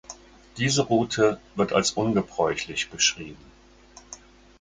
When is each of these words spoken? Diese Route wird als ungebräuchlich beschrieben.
Diese 0.57 0.81
Route 0.87 1.39
wird 1.53 1.73
als 1.73 1.91
ungebräuchlich 1.91 2.89
beschrieben. 2.89 3.37